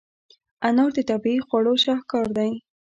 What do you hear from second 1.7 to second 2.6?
شاهکار دی.